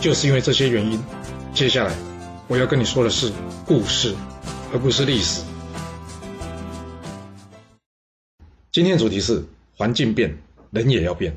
[0.00, 1.02] 就是因为这些原因，
[1.52, 1.92] 接下来
[2.46, 3.32] 我要跟你说的是
[3.66, 4.14] 故事，
[4.72, 5.42] 而不是历史。
[8.70, 9.44] 今天的主题是
[9.76, 10.38] 环境变，
[10.70, 11.36] 人也要变。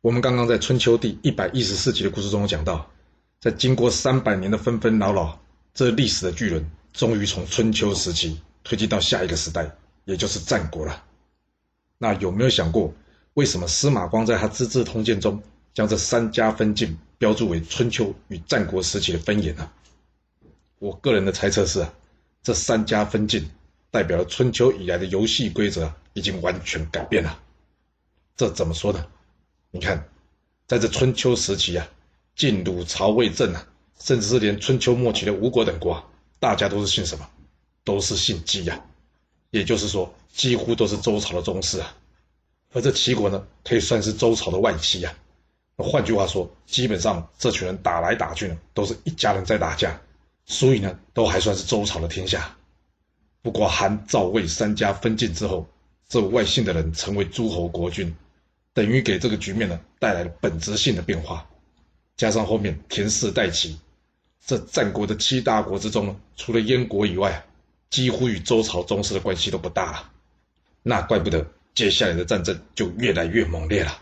[0.00, 2.90] 我们刚刚在春秋第一百一十四集的故事中讲到，
[3.38, 5.38] 在经过三百年的纷纷扰扰，
[5.74, 9.70] 这历史的巨轮终于从春秋时期推进到下一个时代，
[10.06, 11.04] 也就是战国了。
[11.98, 12.94] 那有没有想过，
[13.34, 15.42] 为什么司马光在他《资治通鉴》中
[15.74, 16.96] 将这三家分晋？
[17.16, 19.70] 标注为春秋与战国时期的分野呢？
[20.78, 21.94] 我个人的猜测是啊，
[22.42, 23.48] 这三家分晋
[23.90, 27.40] 代表了春秋以来的游戏规则已经完全改变了。
[28.36, 29.06] 这怎么说呢？
[29.70, 30.06] 你看，
[30.66, 31.88] 在这春秋时期啊，
[32.36, 33.66] 晋、鲁、曹、魏、郑啊，
[33.98, 36.04] 甚至是连春秋末期的吴国等国啊，
[36.40, 37.26] 大家都是姓什么？
[37.84, 38.84] 都是姓姬呀。
[39.50, 41.96] 也就是说，几乎都是周朝的宗室啊。
[42.72, 45.14] 而这齐国呢，可以算是周朝的外戚呀。
[45.76, 50.00] 换句话说，基本上这群人打来打去呢，都是一家人在打架，
[50.46, 52.56] 所以呢，都还算是周朝的天下。
[53.42, 55.68] 不过韩、赵、魏三家分晋之后，
[56.08, 58.14] 这外姓的人成为诸侯国君，
[58.72, 61.44] 等于给这个局面呢带来了本质性的变化。
[62.16, 63.76] 加上后面田氏代齐，
[64.46, 67.44] 这战国的七大国之中呢，除了燕国以外，
[67.90, 70.10] 几乎与周朝宗室的关系都不大了。
[70.82, 73.98] 那怪不得接下来的战争就越来越猛烈了。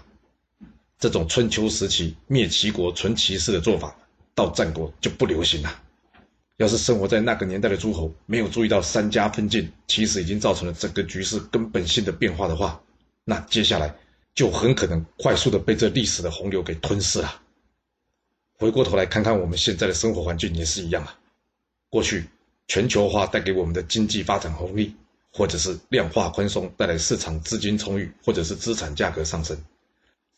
[1.03, 3.93] 这种春秋时期灭齐国、存其氏的做法，
[4.37, 5.83] 到战国就不流行了。
[6.59, 12.81] 要是生活在那个年代的诸侯没有注意到三家分晋其实已经造成了整个局势根本性的变化的话，
[13.25, 13.93] 那接下来
[14.33, 17.43] 就很可能快速的被这历史的洪流给吞噬了。
[18.57, 21.19] 回过头来看看我们现在的生活环境也是一样啊。
[21.91, 22.27] 过去
[22.69, 24.95] 全球化带给我们的经济发展红利，
[25.33, 29.61] 或者是量化宽松带来市场资金充裕，或者是资产价格上升，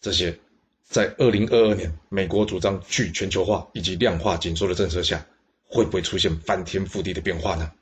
[0.00, 0.34] 这些。
[0.84, 5.26] 在二零二二年，美国主张去全球化以及量化紧缩的政策下，
[5.64, 7.72] 会不会出现翻天覆地的变化呢？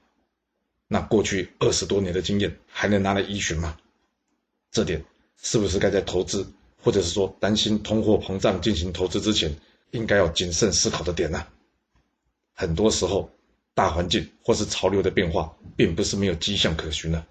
[0.88, 3.76] 那过去二十多年的经验还能拿来依循吗？
[4.70, 5.04] 这点
[5.36, 6.46] 是不是该在投资，
[6.80, 9.54] 或者是说担心通货膨胀进行投资之前，
[9.90, 11.46] 应该要谨慎思考的点呢？
[12.54, 13.30] 很多时候，
[13.74, 17.26] 大环境或是潮流的变化，并不是没有迹象可循的，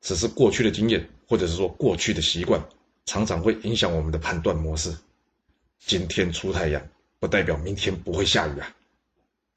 [0.00, 2.62] 只是过去的经验，或者是说过去的习惯。
[3.06, 4.96] 常常会影响我们的判断模式。
[5.84, 8.76] 今天出太阳，不代表明天不会下雨啊。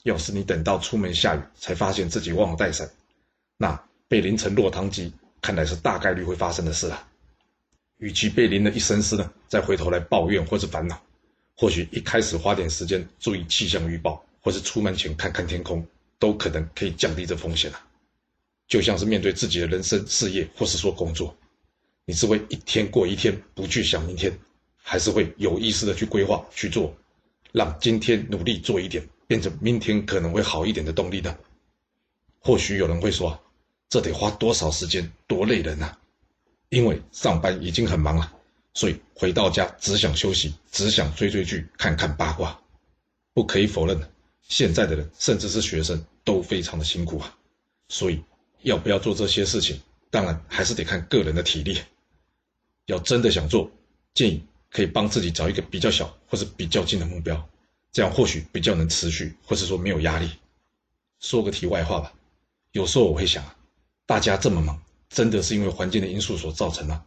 [0.03, 2.89] 要是你等到出门下雨才发现自己忘了带伞，
[3.57, 7.07] 那被淋成落汤鸡，看来是大概率会发生的事了。
[7.97, 11.01] 与其被淋了一身湿呢，再回头来抱怨或是烦恼，
[11.55, 15.85] 或许一开始花点时间注意气象预报，或是出门前看看天空，
[16.19, 17.87] 都可能可以降低这风险啊。
[18.67, 21.35] 就像是面对自己的人生、事业，或是说工作。
[22.07, 24.37] 你是会一天过一天不去想明天，
[24.81, 26.95] 还是会有意识的去规划去做，
[27.51, 31.35] 让今天努力做一点，变成明天可能会好一点的动力呢？
[32.39, 33.43] 或许有人会说，
[33.89, 35.97] 这得花多少时间，多累人啊！
[36.69, 38.31] 因为上班已经很忙了，
[38.75, 42.59] 所以回到家只想休息，只想追追剧，看看八卦。
[43.33, 43.99] 不可以否认，
[44.47, 47.35] 现在的人甚至是学生都非常的辛苦啊。
[47.89, 48.23] 所以
[48.61, 51.79] 要不要做这些事情，当然还是得看个人的体力。
[52.85, 53.69] 要真的想做，
[54.13, 57.49] 建议可以帮自己找一个比较小或是比较近的目标，
[57.91, 60.29] 这样或许比较能持续，或是说没有压力。
[61.19, 62.13] 说个题外话吧，
[62.71, 63.55] 有时候我会想啊，
[64.05, 64.79] 大家这么忙，
[65.09, 67.03] 真的是因为环境的因素所造成吗？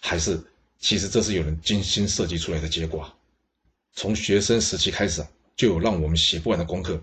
[0.00, 0.42] 还是
[0.78, 3.14] 其实这是有人精心设计出来的结果啊？
[3.92, 7.00] 从学生时期开始啊，就有让我们写不完的功课，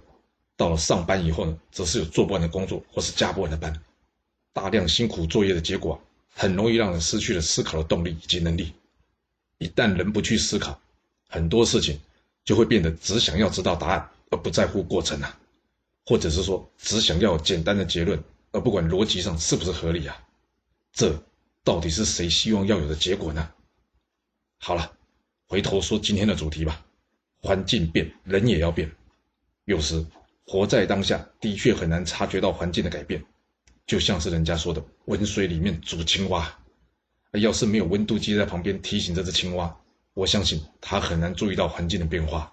[0.57, 3.81] 到了上班以后呢，则是有做不完的工作或是加不完的班，
[4.51, 6.01] 大量辛苦作业的结果。
[6.33, 8.73] 很容易让人失去了思考的动力以及能力。
[9.57, 10.79] 一旦人不去思考，
[11.27, 11.99] 很多事情
[12.43, 15.37] 就会变得只想要知道答案，而不在乎过程啊，
[16.05, 20.17] 或者是说只想要简单的结论，而不管逻辑上是不是合理啊。
[20.93, 21.23] 这
[21.63, 23.51] 到底是谁希望要有的结果呢？
[24.57, 24.91] 好了，
[25.47, 26.83] 回头说今天的主题吧。
[27.43, 28.91] 环境变，人也要变。
[29.65, 30.05] 有时
[30.45, 33.23] 活在当下的确很难察觉到环境的改变。
[33.85, 36.59] 就像是人家说的，温水里面煮青蛙，
[37.33, 39.75] 要是没有温度计在旁边提醒这只青蛙，
[40.13, 42.51] 我相信它很难注意到环境的变化。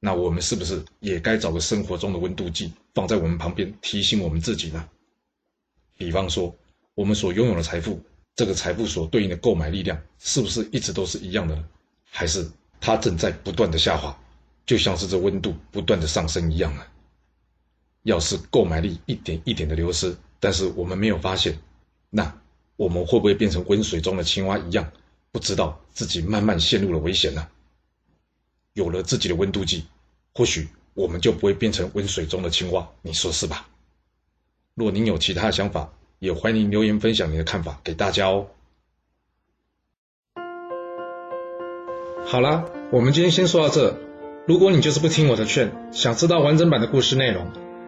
[0.00, 4.88] 那我们是不是也该找个生活中的温度计放在我们旁边，提醒我们自己呢？
[5.96, 6.54] 比方说，
[6.94, 8.02] 我们所拥有的财富，
[8.34, 11.64] 这个财富所对应的购买力量，是不是一直都是一样的？
[12.10, 12.50] 还是
[12.80, 14.18] 它正在不断的下滑，
[14.66, 16.82] 就像是这温度不断的上升一样呢？
[18.02, 21.60] 要是购买力一点一点的流失，但是我们没有发现，
[22.10, 22.36] 那
[22.74, 24.90] 我们会不会变成温水中的青蛙一样，
[25.30, 27.46] 不知道自己慢慢陷入了危险呢？
[28.72, 29.84] 有了自己的温度计，
[30.34, 33.68] 或许我们就不会变成温水中的青蛙，你说是吧？
[34.74, 38.48] 若您有其他的想法，也欢迎留言分享你的看法给大家哦。
[42.26, 43.96] 好啦，我们今天先说到这。
[44.48, 47.52] 如果你就是不听我的劝，想知道完整版的故事内容，